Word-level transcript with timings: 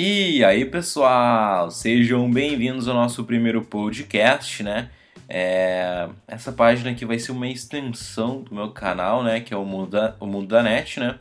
E 0.00 0.44
aí, 0.44 0.64
pessoal, 0.64 1.72
sejam 1.72 2.30
bem-vindos 2.30 2.86
ao 2.86 2.94
nosso 2.94 3.24
primeiro 3.24 3.62
podcast, 3.64 4.62
né? 4.62 4.92
É, 5.28 6.08
essa 6.28 6.52
página 6.52 6.90
aqui 6.92 7.04
vai 7.04 7.18
ser 7.18 7.32
uma 7.32 7.48
extensão 7.48 8.42
do 8.42 8.54
meu 8.54 8.70
canal, 8.70 9.24
né? 9.24 9.40
Que 9.40 9.52
é 9.52 9.56
o 9.56 9.64
Mundo 9.64 9.90
da, 9.90 10.14
o 10.20 10.26
Mundo 10.28 10.46
da 10.46 10.62
Net, 10.62 11.00
né? 11.00 11.18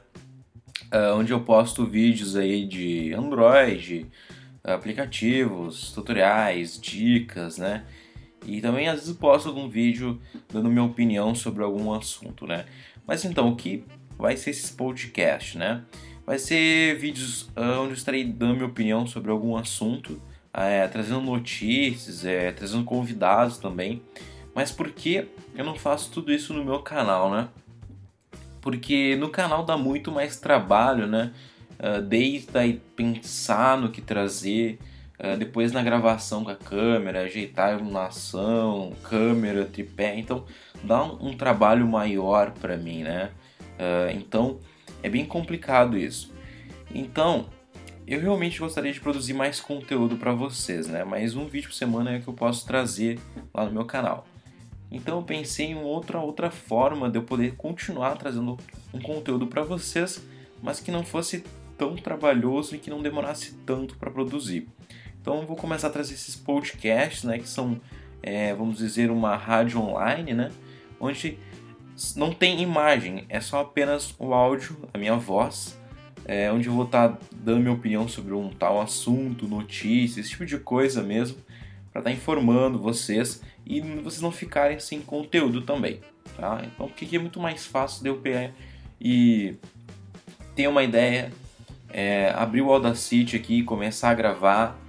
Uh, 0.93 1.17
onde 1.17 1.33
eu 1.33 1.39
posto 1.39 1.87
vídeos 1.87 2.35
aí 2.35 2.67
de 2.67 3.15
Android, 3.15 4.05
aplicativos, 4.63 5.91
tutoriais, 5.91 6.79
dicas, 6.79 7.57
né? 7.57 7.83
E 8.45 8.61
também 8.61 8.87
às 8.87 8.99
vezes 8.99 9.17
posto 9.17 9.49
algum 9.49 9.67
vídeo 9.67 10.21
dando 10.53 10.69
minha 10.69 10.83
opinião 10.85 11.33
sobre 11.33 11.63
algum 11.63 11.91
assunto, 11.91 12.45
né? 12.45 12.65
Mas 13.07 13.25
então, 13.25 13.49
o 13.49 13.55
que 13.55 13.83
vai 14.19 14.37
ser 14.37 14.51
esses 14.51 14.69
podcasts, 14.69 15.55
né? 15.55 15.83
Vai 16.27 16.37
ser 16.37 16.97
vídeos 16.97 17.43
uh, 17.55 17.79
onde 17.79 17.91
eu 17.91 17.93
estarei 17.93 18.25
dando 18.25 18.55
minha 18.55 18.65
opinião 18.65 19.07
sobre 19.07 19.31
algum 19.31 19.55
assunto, 19.55 20.21
é, 20.53 20.85
trazendo 20.85 21.21
notícias, 21.21 22.25
é, 22.25 22.51
trazendo 22.51 22.83
convidados 22.83 23.59
também. 23.59 24.01
Mas 24.53 24.69
por 24.69 24.91
que 24.91 25.25
eu 25.55 25.63
não 25.63 25.75
faço 25.75 26.11
tudo 26.11 26.33
isso 26.33 26.53
no 26.53 26.65
meu 26.65 26.79
canal, 26.79 27.31
né? 27.31 27.47
Porque 28.59 29.15
no 29.15 29.29
canal 29.29 29.63
dá 29.63 29.77
muito 29.77 30.11
mais 30.11 30.37
trabalho, 30.37 31.07
né? 31.07 31.31
Uh, 31.79 32.01
desde 32.01 32.57
aí 32.57 32.81
pensar 32.93 33.77
no 33.77 33.89
que 33.89 34.01
trazer, 34.01 34.79
depois 35.39 35.71
na 35.71 35.81
gravação 35.81 36.43
com 36.43 36.51
a 36.51 36.55
câmera, 36.55 37.21
ajeitar 37.21 37.69
a 37.69 37.73
iluminação, 37.73 38.93
câmera, 39.01 39.63
tripé. 39.63 40.19
Então 40.19 40.43
dá 40.83 41.03
um, 41.03 41.29
um 41.29 41.37
trabalho 41.37 41.87
maior 41.87 42.51
para 42.51 42.75
mim, 42.75 43.03
né? 43.03 43.31
Então 44.13 44.59
é 45.07 45.09
bem 45.09 45.25
complicado 45.25 45.97
isso. 45.97 46.33
Então, 46.93 47.49
eu 48.05 48.21
realmente 48.21 48.59
gostaria 48.59 48.93
de 48.93 48.99
produzir 48.99 49.33
mais 49.33 49.59
conteúdo 49.59 50.15
para 50.15 50.31
vocês, 50.31 50.87
né? 50.87 51.03
Mas 51.03 51.35
um 51.35 51.45
vídeo 51.45 51.69
por 51.69 51.75
semana 51.75 52.15
é 52.15 52.19
que 52.19 52.27
eu 52.27 52.33
posso 52.33 52.65
trazer 52.65 53.19
lá 53.53 53.65
no 53.65 53.71
meu 53.71 53.85
canal. 53.85 54.25
Então 54.89 55.17
eu 55.17 55.23
pensei 55.23 55.67
em 55.67 55.75
outra 55.75 56.19
outra 56.19 56.49
forma 56.49 57.09
de 57.09 57.17
eu 57.17 57.23
poder 57.23 57.55
continuar 57.55 58.15
trazendo 58.15 58.57
um 58.93 58.99
conteúdo 59.01 59.47
para 59.47 59.61
vocês, 59.63 60.25
mas 60.63 60.79
que 60.79 60.91
não 60.91 61.03
fosse 61.03 61.43
tão 61.77 61.95
trabalhoso 61.95 62.75
e 62.75 62.79
que 62.79 62.89
não 62.89 63.01
demorasse 63.01 63.53
tanto 63.65 63.97
para 63.97 64.09
produzir. 64.09 64.69
Então 65.21 65.41
eu 65.41 65.45
vou 65.45 65.57
começar 65.57 65.87
a 65.87 65.91
trazer 65.91 66.13
esses 66.13 66.37
podcasts, 66.37 67.25
né, 67.25 67.37
que 67.37 67.49
são, 67.49 67.81
é, 68.23 68.53
vamos 68.53 68.77
dizer, 68.77 69.11
uma 69.11 69.35
rádio 69.35 69.81
online, 69.81 70.33
né, 70.33 70.49
onde 70.97 71.37
não 72.15 72.31
tem 72.31 72.61
imagem, 72.61 73.25
é 73.27 73.39
só 73.39 73.61
apenas 73.61 74.13
o 74.19 74.33
áudio, 74.33 74.77
a 74.93 74.97
minha 74.97 75.15
voz, 75.15 75.79
é, 76.25 76.51
onde 76.51 76.67
eu 76.67 76.73
vou 76.73 76.85
estar 76.85 77.09
tá 77.09 77.17
dando 77.31 77.61
minha 77.61 77.73
opinião 77.73 78.07
sobre 78.07 78.33
um 78.33 78.49
tal 78.49 78.81
assunto, 78.81 79.47
notícias, 79.47 80.25
esse 80.25 80.29
tipo 80.29 80.45
de 80.45 80.59
coisa 80.59 81.01
mesmo, 81.01 81.37
para 81.91 82.01
estar 82.01 82.09
tá 82.09 82.11
informando 82.11 82.77
vocês 82.77 83.41
e 83.65 83.81
vocês 83.81 84.21
não 84.21 84.31
ficarem 84.31 84.79
sem 84.79 85.01
conteúdo 85.01 85.61
também, 85.61 85.99
tá? 86.35 86.61
Então, 86.63 86.85
o 86.85 86.89
que 86.89 87.15
é 87.15 87.19
muito 87.19 87.39
mais 87.39 87.65
fácil 87.65 88.03
de 88.03 88.09
eu 88.09 88.17
pegar 88.17 88.51
e 88.99 89.55
ter 90.55 90.67
uma 90.67 90.83
ideia, 90.83 91.31
é, 91.89 92.31
abrir 92.35 92.61
o 92.61 92.71
Audacity 92.71 93.35
aqui, 93.35 93.63
começar 93.63 94.09
a 94.09 94.13
gravar, 94.13 94.79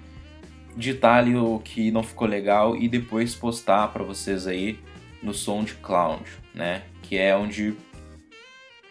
digitar 0.77 1.19
ali 1.19 1.37
o 1.37 1.59
que 1.59 1.91
não 1.91 2.03
ficou 2.03 2.27
legal 2.27 2.77
e 2.77 2.89
depois 2.89 3.35
postar 3.35 3.89
para 3.89 4.05
vocês 4.05 4.47
aí 4.47 4.79
no 5.23 5.35
SoundCloud, 5.35 6.25
né? 6.55 6.83
Que 7.09 7.17
é 7.17 7.35
onde 7.35 7.75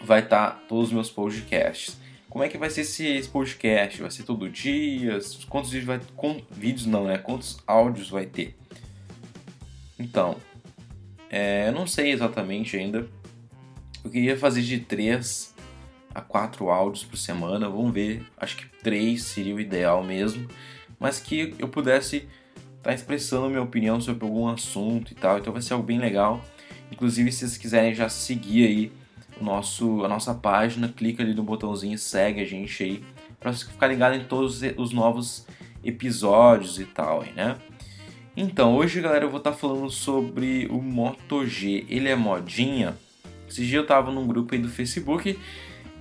vai 0.02 0.20
estar 0.20 0.52
tá 0.52 0.60
todos 0.68 0.88
os 0.88 0.94
meus 0.94 1.10
podcasts. 1.12 1.98
Como 2.30 2.44
é 2.44 2.50
que 2.50 2.58
vai 2.58 2.70
ser 2.70 2.82
esse 2.82 3.30
podcast? 3.30 4.02
Vai 4.02 4.12
ser 4.12 4.24
todo 4.24 4.50
dia? 4.50 5.20
Quantos 5.48 5.72
vídeos 5.72 5.88
vai 5.88 6.02
com 6.16 6.42
vídeos 6.52 6.86
não, 6.86 7.06
né? 7.06 7.18
Quantos 7.18 7.60
áudios 7.66 8.10
vai 8.10 8.26
ter? 8.26 8.56
Então, 10.00 10.36
é, 11.30 11.68
eu 11.68 11.72
não 11.72 11.86
sei 11.86 12.12
exatamente 12.12 12.76
ainda. 12.76 13.08
Eu 14.04 14.10
queria 14.10 14.38
fazer 14.38 14.62
de 14.62 14.80
3 14.80 15.56
a 16.14 16.22
4 16.22 16.70
áudios 16.70 17.04
por 17.06 17.18
semana. 17.18 17.70
Vamos 17.70 17.94
ver. 17.94 18.26
Acho 18.36 18.58
que 18.58 18.66
3 18.84 19.22
seria 19.22 19.56
o 19.56 19.60
ideal 19.60 20.04
mesmo. 20.04 20.48
Mas 21.00 21.20
que 21.20 21.56
eu 21.60 21.68
pudesse 21.68 22.18
estar 22.18 22.82
tá 22.82 22.94
expressando 22.94 23.50
minha 23.50 23.62
opinião 23.62 24.02
sobre 24.02 24.26
algum 24.26 24.48
assunto 24.48 25.12
e 25.12 25.16
tal. 25.16 25.38
Então 25.38 25.54
vai 25.54 25.62
ser 25.62 25.74
algo 25.74 25.86
bem 25.86 26.00
legal. 26.00 26.44
Inclusive, 26.92 27.32
se 27.32 27.40
vocês 27.40 27.58
quiserem 27.58 27.94
já 27.94 28.10
seguir 28.10 28.66
aí 28.66 28.92
o 29.40 29.44
nosso, 29.44 30.04
a 30.04 30.08
nossa 30.08 30.34
página, 30.34 30.88
clica 30.90 31.22
ali 31.22 31.34
no 31.34 31.44
botãozinho 31.44 31.98
segue 31.98 32.42
a 32.42 32.46
gente 32.46 32.84
aí 32.84 33.04
para 33.40 33.54
vocês 33.54 33.70
ficarem 33.70 33.96
ligados 33.96 34.18
em 34.18 34.24
todos 34.24 34.62
os 34.78 34.92
novos 34.92 35.46
episódios 35.84 36.80
e 36.80 36.86
tal, 36.86 37.22
aí, 37.22 37.32
né? 37.34 37.56
Então, 38.36 38.76
hoje, 38.76 39.02
galera, 39.02 39.26
eu 39.26 39.30
vou 39.30 39.40
estar 39.40 39.52
tá 39.52 39.58
falando 39.58 39.90
sobre 39.90 40.68
o 40.70 40.82
Moto 40.82 41.46
G. 41.46 41.86
Ele 41.90 42.08
é 42.08 42.16
modinha. 42.16 42.96
Esse 43.50 43.66
dia 43.66 43.80
eu 43.80 43.86
tava 43.86 44.12
num 44.12 44.28
grupo 44.28 44.54
aí 44.54 44.62
do 44.62 44.70
Facebook 44.70 45.40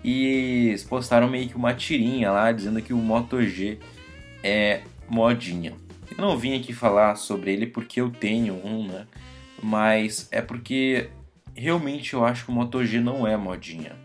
e 0.05 0.77
postaram 0.89 1.29
meio 1.29 1.49
que 1.49 1.57
uma 1.57 1.73
tirinha 1.73 2.31
lá 2.31 2.53
dizendo 2.53 2.83
que 2.83 2.93
o 2.93 2.99
Moto 2.99 3.43
G 3.43 3.79
é 4.43 4.83
modinha. 5.09 5.73
Eu 6.11 6.23
não 6.25 6.37
vim 6.37 6.55
aqui 6.59 6.73
falar 6.73 7.15
sobre 7.17 7.53
ele 7.53 7.67
porque 7.67 8.01
eu 8.01 8.11
tenho 8.11 8.55
um, 8.65 8.87
né? 8.87 9.07
Mas 9.63 10.29
é 10.31 10.41
porque 10.41 11.09
realmente 11.55 12.15
eu 12.15 12.25
acho 12.25 12.45
que 12.45 12.51
o 12.51 12.55
Moto 12.55 12.85
G 12.85 13.01
não 13.01 13.27
é 13.27 13.37
modinha, 13.37 13.97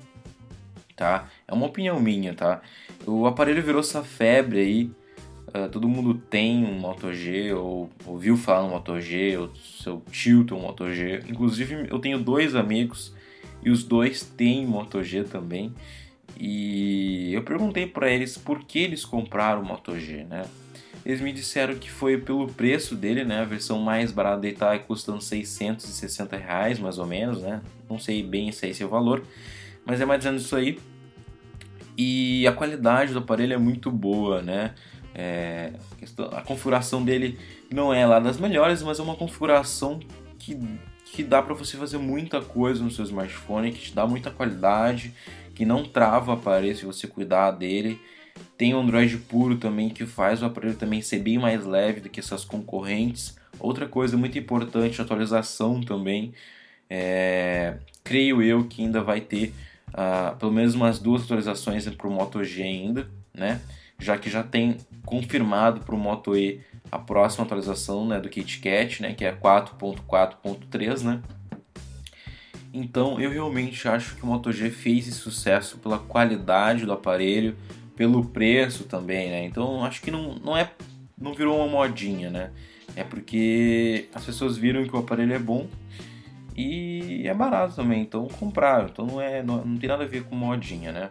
tá? 0.95 1.29
É 1.47 1.53
uma 1.53 1.65
opinião 1.65 1.99
minha, 1.99 2.33
tá? 2.33 2.61
O 3.05 3.25
aparelho 3.25 3.61
virou 3.61 3.81
essa 3.81 4.03
febre 4.03 4.59
aí, 4.59 4.91
uh, 5.49 5.69
todo 5.69 5.89
mundo 5.89 6.13
tem 6.13 6.63
um 6.65 6.79
Moto 6.79 7.13
G, 7.13 7.53
ou 7.53 7.89
ouviu 8.05 8.37
falar 8.37 8.63
no 8.63 8.69
Moto 8.69 8.99
G, 8.99 9.37
ou 9.37 9.53
seu 9.55 10.01
tio 10.11 10.43
tem 10.45 10.57
um 10.57 10.61
Moto 10.61 10.91
G. 10.91 11.23
Inclusive 11.27 11.87
eu 11.89 11.99
tenho 11.99 12.19
dois 12.19 12.55
amigos 12.55 13.13
e 13.63 13.69
os 13.69 13.83
dois 13.83 14.23
têm 14.23 14.65
Moto 14.65 15.03
G 15.03 15.23
também. 15.23 15.73
E 16.39 17.33
eu 17.33 17.43
perguntei 17.43 17.85
para 17.85 18.09
eles 18.09 18.37
por 18.37 18.63
que 18.63 18.79
eles 18.79 19.05
compraram 19.05 19.61
o 19.61 19.65
Moto 19.65 19.99
G, 19.99 20.23
né? 20.23 20.43
Eles 21.05 21.19
me 21.19 21.33
disseram 21.33 21.75
que 21.75 21.89
foi 21.89 22.17
pelo 22.17 22.47
preço 22.47 22.95
dele, 22.95 23.23
né? 23.23 23.41
A 23.41 23.45
versão 23.45 23.79
mais 23.79 24.11
barata 24.11 24.41
dele 24.41 24.55
tá 24.55 24.77
custando 24.77 25.21
660 25.21 26.37
reais, 26.37 26.79
mais 26.79 26.99
ou 26.99 27.07
menos, 27.07 27.41
né? 27.41 27.61
Não 27.89 27.97
sei 27.97 28.21
bem 28.21 28.51
se 28.51 28.67
é 28.67 28.69
esse 28.69 28.83
o 28.83 28.89
valor, 28.89 29.23
mas 29.85 29.99
é 29.99 30.05
mais 30.05 30.19
dizendo 30.19 30.37
isso 30.37 30.55
aí. 30.55 30.79
E 31.97 32.47
a 32.47 32.51
qualidade 32.51 33.13
do 33.13 33.19
aparelho 33.19 33.53
é 33.53 33.57
muito 33.57 33.91
boa, 33.91 34.41
né? 34.41 34.75
É, 35.13 35.73
a 36.31 36.41
configuração 36.41 37.03
dele 37.03 37.37
não 37.69 37.93
é 37.93 38.05
lá 38.05 38.19
das 38.19 38.37
melhores, 38.37 38.81
mas 38.81 38.99
é 38.99 39.03
uma 39.03 39.15
configuração 39.15 39.99
que, 40.39 40.57
que 41.05 41.23
dá 41.23 41.41
para 41.41 41.53
você 41.53 41.77
fazer 41.77 41.97
muita 41.97 42.41
coisa 42.41 42.83
no 42.83 42.91
seu 42.91 43.03
smartphone, 43.03 43.71
que 43.71 43.79
te 43.79 43.93
dá 43.93 44.07
muita 44.07 44.31
qualidade, 44.31 45.13
que 45.53 45.65
não 45.65 45.83
trava 45.83 46.31
o 46.31 46.33
aparelho 46.35 46.75
se 46.75 46.85
você 46.85 47.07
cuidar 47.07 47.51
dele. 47.51 47.99
Tem 48.57 48.73
o 48.73 48.79
Android 48.79 49.17
puro 49.17 49.57
também 49.57 49.89
que 49.89 50.05
faz 50.05 50.41
o 50.41 50.45
aparelho 50.45 50.75
também 50.75 51.01
ser 51.01 51.19
bem 51.19 51.37
mais 51.37 51.65
leve 51.65 52.01
do 52.01 52.09
que 52.09 52.21
seus 52.21 52.45
concorrentes. 52.45 53.35
Outra 53.59 53.87
coisa 53.87 54.17
muito 54.17 54.37
importante, 54.37 55.01
atualização 55.01 55.81
também. 55.81 56.33
É, 56.89 57.77
creio 58.03 58.41
eu 58.41 58.65
que 58.65 58.83
ainda 58.83 59.01
vai 59.01 59.21
ter 59.21 59.53
uh, 59.89 60.35
pelo 60.37 60.51
menos 60.51 60.75
umas 60.75 60.99
duas 60.99 61.23
atualizações 61.23 61.87
para 61.87 62.07
o 62.07 62.11
Moto 62.11 62.43
G 62.43 62.63
ainda, 62.63 63.07
né? 63.33 63.61
Já 63.99 64.17
que 64.17 64.29
já 64.29 64.43
tem 64.43 64.77
confirmado 65.05 65.81
para 65.81 65.95
o 65.95 65.97
Moto 65.97 66.35
E 66.35 66.59
a 66.91 66.99
próxima 66.99 67.45
atualização 67.45 68.05
né, 68.05 68.19
do 68.19 68.29
KitKat, 68.29 69.01
né? 69.01 69.13
Que 69.13 69.25
é 69.25 69.31
4.4.3, 69.31 71.03
né? 71.03 71.21
Então 72.73 73.19
eu 73.19 73.29
realmente 73.29 73.87
acho 73.87 74.15
que 74.15 74.23
o 74.23 74.27
Moto 74.27 74.51
G 74.51 74.69
fez 74.69 75.07
esse 75.07 75.17
sucesso 75.17 75.77
pela 75.77 75.99
qualidade 75.99 76.85
do 76.85 76.93
aparelho, 76.93 77.55
pelo 77.95 78.25
preço 78.25 78.85
também, 78.85 79.29
né? 79.29 79.45
Então 79.45 79.83
acho 79.83 80.01
que 80.01 80.11
não, 80.11 80.35
não 80.35 80.57
é 80.57 80.71
não 81.19 81.33
virou 81.33 81.57
uma 81.57 81.67
modinha, 81.67 82.29
né? 82.29 82.51
É 82.95 83.03
porque 83.03 84.09
as 84.13 84.25
pessoas 84.25 84.57
viram 84.57 84.83
que 84.85 84.95
o 84.95 84.99
aparelho 84.99 85.33
é 85.33 85.39
bom 85.39 85.67
e 86.55 87.23
é 87.25 87.33
barato 87.33 87.75
também, 87.75 88.01
então 88.01 88.27
compraram. 88.27 88.87
Então 88.91 89.05
não 89.05 89.21
é 89.21 89.43
não, 89.43 89.63
não 89.63 89.77
tem 89.77 89.89
nada 89.89 90.03
a 90.03 90.07
ver 90.07 90.23
com 90.23 90.35
modinha, 90.35 90.91
né? 90.91 91.09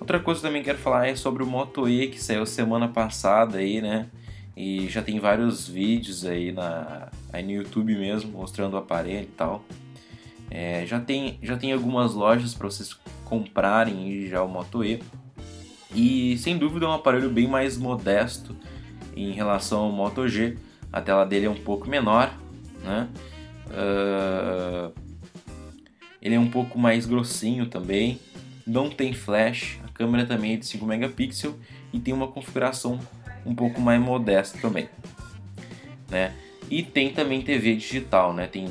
Outra 0.00 0.18
coisa 0.18 0.40
que 0.40 0.46
também 0.46 0.62
quero 0.62 0.78
falar 0.78 1.06
é 1.06 1.14
sobre 1.14 1.42
o 1.42 1.46
Moto 1.46 1.88
E 1.88 2.08
que 2.08 2.20
saiu 2.20 2.44
semana 2.44 2.88
passada 2.88 3.58
aí, 3.58 3.80
né? 3.80 4.08
E 4.56 4.88
já 4.88 5.00
tem 5.00 5.18
vários 5.18 5.68
vídeos 5.68 6.24
aí, 6.24 6.52
na, 6.52 7.08
aí 7.32 7.42
no 7.42 7.52
YouTube 7.52 7.96
mesmo 7.96 8.32
mostrando 8.32 8.74
o 8.74 8.76
aparelho 8.76 9.24
e 9.24 9.36
tal. 9.36 9.64
É, 10.50 10.84
já, 10.84 11.00
tem, 11.00 11.38
já 11.42 11.56
tem 11.56 11.72
algumas 11.72 12.12
lojas 12.12 12.52
para 12.52 12.68
vocês 12.68 12.94
comprarem 13.24 14.26
já 14.28 14.42
o 14.42 14.48
Moto 14.48 14.84
E. 14.84 15.00
E 15.94 16.36
sem 16.38 16.56
dúvida 16.56 16.86
é 16.86 16.88
um 16.88 16.92
aparelho 16.92 17.28
bem 17.28 17.46
mais 17.46 17.76
modesto 17.76 18.56
em 19.14 19.32
relação 19.32 19.80
ao 19.80 19.92
Moto 19.92 20.26
G. 20.26 20.56
A 20.92 21.00
tela 21.00 21.24
dele 21.24 21.46
é 21.46 21.50
um 21.50 21.54
pouco 21.54 21.88
menor, 21.88 22.32
né? 22.82 23.08
Uh, 23.66 24.92
ele 26.20 26.34
é 26.34 26.40
um 26.40 26.48
pouco 26.48 26.78
mais 26.78 27.04
grossinho 27.06 27.66
também. 27.66 28.18
Não 28.66 28.88
tem 28.88 29.12
flash. 29.12 29.78
A 29.84 29.88
câmera 29.88 30.24
também 30.24 30.54
é 30.54 30.56
de 30.56 30.66
5 30.66 30.84
megapixels. 30.86 31.56
e 31.92 31.98
tem 31.98 32.14
uma 32.14 32.28
configuração 32.28 32.98
um 33.44 33.54
pouco 33.54 33.80
mais 33.80 34.00
modesta 34.00 34.58
também, 34.58 34.88
né? 36.08 36.32
E 36.70 36.82
tem 36.82 37.12
também 37.12 37.42
TV 37.42 37.76
digital, 37.76 38.32
né? 38.32 38.46
Tem 38.46 38.66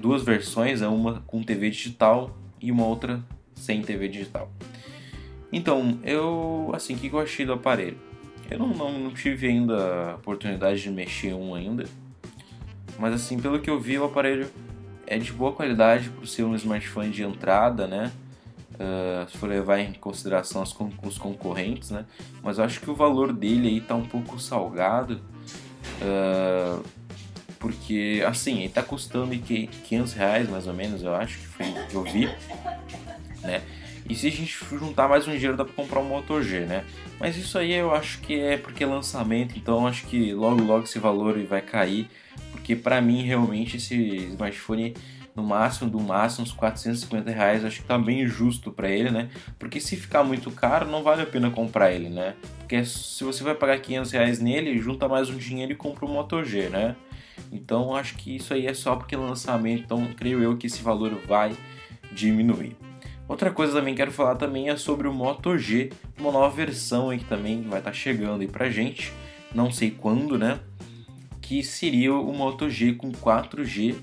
duas 0.00 0.22
versões, 0.22 0.82
uma 0.82 1.22
com 1.26 1.42
TV 1.42 1.70
digital 1.70 2.36
e 2.60 2.70
uma 2.70 2.84
outra 2.84 3.22
sem 3.54 3.80
TV 3.80 4.08
digital. 4.08 4.50
Então, 5.52 5.98
eu 6.04 6.70
assim, 6.74 6.94
o 6.94 6.98
que 6.98 7.10
eu 7.12 7.20
achei 7.20 7.46
do 7.46 7.52
aparelho? 7.52 7.98
Eu 8.50 8.58
não, 8.58 8.68
não, 8.68 8.98
não 8.98 9.10
tive 9.12 9.46
ainda 9.46 10.12
a 10.12 10.14
oportunidade 10.14 10.80
de 10.80 10.90
mexer 10.90 11.34
um 11.34 11.54
ainda, 11.54 11.84
mas 12.98 13.14
assim, 13.14 13.38
pelo 13.38 13.60
que 13.60 13.70
eu 13.70 13.78
vi, 13.78 13.98
o 13.98 14.04
aparelho 14.04 14.50
é 15.06 15.18
de 15.18 15.32
boa 15.32 15.52
qualidade 15.52 16.10
por 16.10 16.26
ser 16.26 16.42
um 16.44 16.54
smartphone 16.54 17.10
de 17.10 17.22
entrada, 17.22 17.86
né? 17.86 18.12
Uh, 18.74 19.28
se 19.28 19.36
for 19.38 19.48
levar 19.48 19.78
em 19.80 19.92
consideração 19.94 20.62
os, 20.62 20.74
os 21.02 21.18
concorrentes, 21.18 21.90
né? 21.90 22.04
Mas 22.42 22.58
eu 22.58 22.64
acho 22.64 22.80
que 22.80 22.90
o 22.90 22.94
valor 22.94 23.32
dele 23.32 23.68
aí 23.68 23.80
tá 23.80 23.94
um 23.94 24.04
pouco 24.04 24.38
salgado, 24.38 25.20
uh, 26.02 26.84
porque 27.58 28.22
assim, 28.26 28.60
ele 28.60 28.68
tá 28.68 28.82
custando 28.82 29.36
500 29.36 30.12
reais 30.12 30.48
mais 30.48 30.66
ou 30.66 30.74
menos, 30.74 31.02
eu 31.02 31.14
acho 31.14 31.38
que 31.38 31.46
foi 31.46 31.66
o 31.66 31.86
que 31.86 31.94
eu 31.94 32.02
vi, 32.04 32.26
né? 33.42 33.62
E 34.08 34.14
se 34.14 34.26
a 34.26 34.30
gente 34.30 34.56
juntar 34.70 35.06
mais 35.06 35.28
um 35.28 35.32
dinheiro 35.32 35.56
dá 35.56 35.64
pra 35.64 35.74
comprar 35.74 36.00
um 36.00 36.04
Moto 36.04 36.42
G, 36.42 36.60
né? 36.60 36.84
Mas 37.20 37.36
isso 37.36 37.58
aí 37.58 37.74
eu 37.74 37.94
acho 37.94 38.20
que 38.20 38.40
é 38.40 38.56
porque 38.56 38.82
é 38.82 38.86
lançamento, 38.86 39.58
então 39.58 39.86
acho 39.86 40.06
que 40.06 40.32
logo 40.32 40.62
logo 40.62 40.84
esse 40.84 40.98
valor 40.98 41.38
vai 41.44 41.60
cair, 41.60 42.08
porque 42.50 42.74
para 42.74 43.02
mim 43.02 43.22
realmente 43.22 43.76
esse 43.76 43.94
smartphone 44.30 44.94
no 45.36 45.42
máximo, 45.42 45.90
do 45.90 46.00
máximo, 46.00 46.44
uns 46.44 46.52
450 46.52 47.30
reais, 47.30 47.64
acho 47.64 47.82
que 47.82 47.86
tá 47.86 47.98
bem 47.98 48.26
justo 48.26 48.72
para 48.72 48.88
ele, 48.88 49.10
né? 49.10 49.28
Porque 49.58 49.78
se 49.78 49.94
ficar 49.94 50.24
muito 50.24 50.50
caro, 50.50 50.90
não 50.90 51.02
vale 51.02 51.22
a 51.22 51.26
pena 51.26 51.50
comprar 51.50 51.92
ele, 51.92 52.08
né? 52.08 52.34
Porque 52.58 52.84
se 52.84 53.22
você 53.22 53.44
vai 53.44 53.54
pagar 53.54 53.78
500 53.78 54.10
reais 54.10 54.40
nele, 54.40 54.78
junta 54.78 55.06
mais 55.06 55.28
um 55.28 55.36
dinheiro 55.36 55.72
e 55.72 55.76
compra 55.76 56.06
um 56.06 56.12
Moto 56.12 56.42
G, 56.42 56.70
né? 56.70 56.96
Então 57.52 57.94
acho 57.94 58.16
que 58.16 58.34
isso 58.34 58.54
aí 58.54 58.66
é 58.66 58.74
só 58.74 58.96
porque 58.96 59.14
é 59.14 59.18
lançamento, 59.18 59.82
então 59.84 60.04
creio 60.16 60.42
eu 60.42 60.56
que 60.56 60.66
esse 60.66 60.82
valor 60.82 61.14
vai 61.26 61.54
diminuir. 62.10 62.87
Outra 63.28 63.50
coisa 63.50 63.74
também 63.74 63.94
quero 63.94 64.10
falar 64.10 64.36
também 64.36 64.70
é 64.70 64.76
sobre 64.76 65.06
o 65.06 65.12
Moto 65.12 65.56
G, 65.58 65.92
uma 66.18 66.32
nova 66.32 66.48
versão 66.48 67.10
aí 67.10 67.18
que 67.18 67.26
também 67.26 67.62
vai 67.62 67.78
estar 67.78 67.90
tá 67.90 67.96
chegando 67.96 68.40
aí 68.40 68.48
pra 68.48 68.70
gente, 68.70 69.12
não 69.54 69.70
sei 69.70 69.90
quando, 69.90 70.38
né? 70.38 70.58
Que 71.42 71.62
seria 71.62 72.14
o 72.14 72.32
Moto 72.32 72.70
G 72.70 72.94
com 72.94 73.12
4G, 73.12 73.96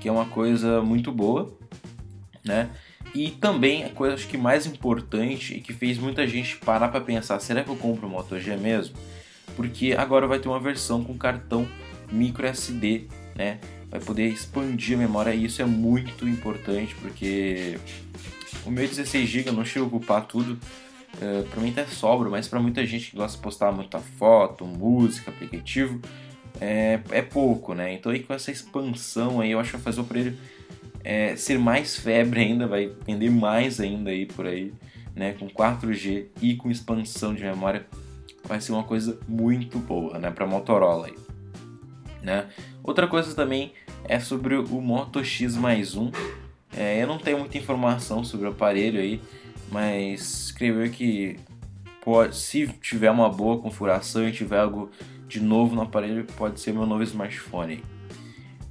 que 0.00 0.08
é 0.08 0.12
uma 0.12 0.26
coisa 0.26 0.82
muito 0.82 1.12
boa, 1.12 1.56
né? 2.44 2.70
E 3.14 3.30
também 3.30 3.84
a 3.84 3.90
coisa 3.90 4.14
acho 4.14 4.26
que 4.26 4.36
mais 4.36 4.66
importante 4.66 5.54
e 5.54 5.60
que 5.60 5.72
fez 5.72 5.96
muita 5.96 6.26
gente 6.26 6.56
parar 6.56 6.88
para 6.88 7.00
pensar, 7.00 7.38
será 7.38 7.62
que 7.62 7.70
eu 7.70 7.76
compro 7.76 8.08
o 8.08 8.10
Moto 8.10 8.38
G 8.38 8.56
mesmo? 8.56 8.96
Porque 9.54 9.94
agora 9.96 10.26
vai 10.26 10.40
ter 10.40 10.48
uma 10.48 10.60
versão 10.60 11.04
com 11.04 11.16
cartão 11.16 11.68
micro 12.10 12.46
SD, 12.46 13.06
né? 13.36 13.60
Vai 13.90 14.00
poder 14.00 14.28
expandir 14.28 14.96
a 14.96 15.00
memória 15.00 15.34
e 15.34 15.44
isso 15.44 15.60
é 15.60 15.64
muito 15.64 16.28
importante 16.28 16.94
porque 16.96 17.78
o 18.64 18.70
meu 18.70 18.86
16 18.86 19.28
GB 19.28 19.50
não 19.50 19.64
chega 19.64 19.84
a 19.84 19.88
ocupar 19.88 20.26
tudo. 20.26 20.58
Uh, 21.16 21.42
pra 21.48 21.60
mim 21.60 21.70
até 21.70 21.84
sobra, 21.86 22.30
mas 22.30 22.46
para 22.46 22.60
muita 22.60 22.86
gente 22.86 23.10
que 23.10 23.16
gosta 23.16 23.36
de 23.36 23.42
postar 23.42 23.72
muita 23.72 23.98
foto, 23.98 24.64
música, 24.64 25.32
aplicativo, 25.32 26.00
é, 26.60 27.00
é 27.10 27.20
pouco, 27.20 27.74
né? 27.74 27.92
Então 27.92 28.12
aí 28.12 28.20
com 28.20 28.32
essa 28.32 28.50
expansão 28.50 29.40
aí, 29.40 29.50
eu 29.50 29.58
acho 29.58 29.70
que 29.70 29.76
vai 29.76 29.84
fazer 29.84 30.00
o 30.00 30.04
aparelho 30.04 30.38
é, 31.02 31.34
ser 31.36 31.58
mais 31.58 31.96
febre 31.96 32.40
ainda, 32.40 32.66
vai 32.66 32.92
vender 33.06 33.30
mais 33.30 33.80
ainda 33.80 34.10
aí 34.10 34.26
por 34.26 34.46
aí, 34.46 34.72
né? 35.14 35.34
Com 35.38 35.48
4G 35.48 36.26
e 36.40 36.54
com 36.54 36.70
expansão 36.70 37.34
de 37.34 37.42
memória, 37.42 37.86
vai 38.44 38.60
ser 38.60 38.72
uma 38.72 38.84
coisa 38.84 39.18
muito 39.26 39.78
boa, 39.78 40.18
né? 40.18 40.30
Para 40.30 40.46
Motorola 40.46 41.06
aí, 41.06 41.14
né? 42.22 42.48
Outra 42.82 43.06
coisa 43.06 43.34
também 43.34 43.72
é 44.04 44.18
sobre 44.18 44.56
o 44.56 44.80
Moto 44.80 45.24
X 45.24 45.56
mais 45.56 45.94
um, 45.94 46.10
é, 46.76 47.02
eu 47.02 47.06
não 47.06 47.18
tenho 47.18 47.38
muita 47.38 47.58
informação 47.58 48.22
sobre 48.22 48.46
o 48.46 48.50
aparelho 48.50 49.00
aí, 49.00 49.20
mas 49.70 50.44
escreveu 50.46 50.88
que 50.90 51.38
pode, 52.02 52.36
se 52.36 52.66
tiver 52.80 53.10
uma 53.10 53.28
boa 53.28 53.58
configuração 53.58 54.28
e 54.28 54.32
tiver 54.32 54.58
algo 54.58 54.90
de 55.26 55.40
novo 55.40 55.74
no 55.74 55.82
aparelho, 55.82 56.24
pode 56.36 56.60
ser 56.60 56.72
meu 56.72 56.86
novo 56.86 57.02
smartphone. 57.02 57.82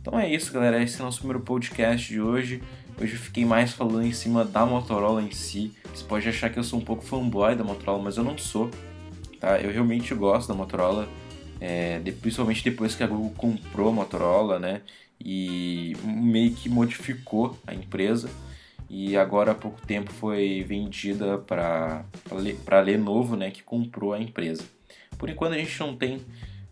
Então 0.02 0.20
é 0.20 0.34
isso, 0.34 0.52
galera. 0.52 0.82
Esse 0.82 1.00
é 1.00 1.02
o 1.02 1.06
nosso 1.06 1.20
primeiro 1.20 1.42
podcast 1.42 2.08
de 2.08 2.22
hoje. 2.22 2.62
Hoje 3.02 3.14
eu 3.14 3.20
fiquei 3.20 3.46
mais 3.46 3.74
falando 3.74 4.06
em 4.06 4.12
cima 4.12 4.44
da 4.44 4.66
Motorola 4.66 5.22
em 5.22 5.32
si. 5.32 5.74
Você 5.94 6.04
pode 6.04 6.28
achar 6.28 6.50
que 6.50 6.60
eu 6.60 6.64
sou 6.64 6.80
um 6.80 6.84
pouco 6.84 7.04
fanboy 7.04 7.56
da 7.56 7.64
Motorola, 7.64 8.04
mas 8.04 8.18
eu 8.18 8.24
não 8.24 8.38
sou. 8.38 8.70
Tá? 9.40 9.60
Eu 9.60 9.72
realmente 9.72 10.14
gosto 10.14 10.50
da 10.50 10.54
Motorola, 10.54 11.08
é, 11.60 12.00
principalmente 12.22 12.64
depois 12.64 12.96
que 12.96 13.04
a 13.04 13.08
Google 13.08 13.32
comprou 13.38 13.90
a 13.90 13.94
Motorola, 13.94 14.60
né? 14.60 14.82
e 15.24 15.96
meio 16.04 16.54
que 16.54 16.70
modificou 16.70 17.58
a 17.68 17.74
empresa 17.74 18.30
e 18.90 19.18
agora 19.18 19.52
há 19.52 19.56
pouco 19.56 19.86
tempo 19.86 20.12
foi 20.12 20.64
vendida 20.64 21.38
para 21.38 22.06
para 22.66 22.82
Lenovo, 22.82 23.36
né, 23.36 23.52
que 23.52 23.62
comprou 23.62 24.14
a 24.14 24.20
empresa. 24.20 24.64
Por 25.18 25.30
enquanto 25.30 25.54
a 25.54 25.58
gente 25.58 25.80
não 25.80 25.96
tem 25.96 26.18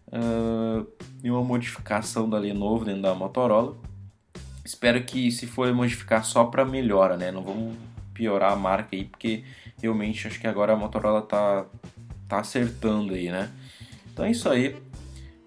uh, 0.08 0.88
nenhuma 1.22 1.44
modificação 1.44 2.30
da 2.30 2.40
Lenovo 2.40 2.86
dentro 2.86 3.02
da 3.02 3.14
Motorola. 3.14 3.76
Espero 4.64 5.04
que 5.04 5.32
se 5.32 5.46
for 5.46 5.72
modificar 5.74 6.26
só 6.26 6.46
para 6.46 6.66
melhora, 6.66 7.18
né, 7.18 7.32
não 7.32 7.44
vamos 7.44 7.76
piorar 8.14 8.52
a 8.54 8.56
marca 8.56 8.96
aí, 8.96 9.04
porque 9.06 9.44
realmente 9.80 10.28
acho 10.28 10.40
que 10.40 10.48
agora 10.48 10.74
a 10.74 10.76
Motorola 10.76 11.22
tá 11.22 11.66
tá 12.28 12.40
acertando 12.40 13.14
aí, 13.14 13.30
né. 13.30 13.52
Então 14.18 14.26
é 14.26 14.32
isso 14.32 14.50
aí. 14.50 14.76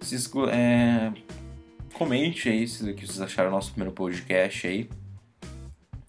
Cisco, 0.00 0.46
é, 0.46 1.12
comente 1.92 2.48
aí 2.48 2.64
o 2.64 2.94
que 2.94 3.04
vocês 3.04 3.20
acharam 3.20 3.50
do 3.50 3.56
nosso 3.56 3.72
primeiro 3.72 3.92
podcast 3.92 4.64
aí. 4.64 4.88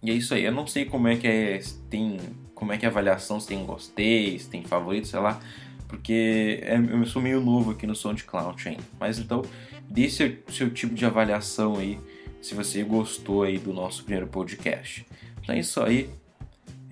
E 0.03 0.11
é 0.11 0.13
isso 0.13 0.31
aí. 0.35 0.45
Eu 0.45 0.51
não 0.51 0.67
sei 0.67 0.85
como 0.85 1.07
é 1.07 1.15
que 1.15 1.27
é, 1.27 1.59
tem, 1.89 2.19
como 2.53 2.71
é 2.71 2.77
que 2.77 2.85
é 2.85 2.87
a 2.87 2.91
avaliação, 2.91 3.39
se 3.39 3.47
tem 3.47 3.65
gostei, 3.65 4.37
se 4.37 4.47
tem 4.47 4.63
favorito, 4.63 5.07
sei 5.07 5.19
lá, 5.19 5.39
porque 5.87 6.59
é, 6.61 6.77
eu 6.77 7.03
sou 7.07 7.19
meio 7.19 7.41
novo 7.41 7.71
aqui 7.71 7.87
no 7.87 7.95
SoundCloud 7.95 8.69
ainda. 8.69 8.83
Mas 8.99 9.17
então, 9.17 9.41
dê 9.89 10.07
seu, 10.07 10.37
seu 10.47 10.69
tipo 10.69 10.93
de 10.93 11.03
avaliação 11.03 11.79
aí, 11.79 11.99
se 12.43 12.53
você 12.53 12.83
gostou 12.83 13.41
aí 13.41 13.57
do 13.57 13.73
nosso 13.73 14.03
primeiro 14.03 14.27
podcast. 14.27 15.03
Então 15.41 15.55
é 15.55 15.59
isso 15.59 15.81
aí. 15.81 16.11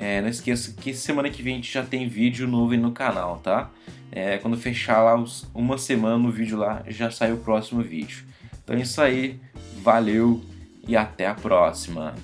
É, 0.01 0.21
não 0.21 0.29
esqueça 0.29 0.71
que 0.71 0.93
semana 0.93 1.29
que 1.29 1.43
vem 1.43 1.55
a 1.55 1.55
gente 1.57 1.73
já 1.73 1.83
tem 1.83 2.07
vídeo 2.07 2.47
novo 2.47 2.73
no 2.77 2.93
canal, 2.93 3.37
tá? 3.39 3.69
É, 4.09 4.37
quando 4.37 4.55
fechar 4.55 5.03
lá 5.03 5.13
os, 5.19 5.45
uma 5.53 5.77
semana 5.77 6.17
no 6.17 6.31
vídeo 6.31 6.57
lá, 6.57 6.81
já 6.87 7.11
sai 7.11 7.33
o 7.33 7.37
próximo 7.37 7.81
vídeo. 7.81 8.23
Então 8.63 8.77
é 8.77 8.79
isso 8.79 9.01
aí, 9.01 9.37
valeu 9.83 10.41
e 10.87 10.95
até 10.95 11.27
a 11.27 11.35
próxima. 11.35 12.15